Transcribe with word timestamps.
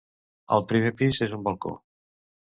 Al 0.57 0.65
primer 0.71 0.93
pis 1.03 1.21
és 1.27 1.37
un 1.39 1.45
balcó. 1.51 1.77